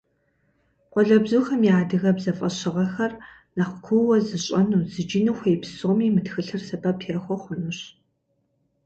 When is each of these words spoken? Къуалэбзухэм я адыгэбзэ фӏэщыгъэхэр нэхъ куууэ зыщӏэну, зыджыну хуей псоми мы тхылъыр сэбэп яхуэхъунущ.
Къуалэбзухэм 0.91 1.61
я 1.73 1.75
адыгэбзэ 1.81 2.31
фӏэщыгъэхэр 2.37 3.13
нэхъ 3.55 3.75
куууэ 3.85 4.17
зыщӏэну, 4.27 4.85
зыджыну 4.91 5.35
хуей 5.37 5.57
псоми 5.61 6.07
мы 6.13 6.21
тхылъыр 6.25 6.61
сэбэп 6.67 6.99
яхуэхъунущ. 7.15 7.79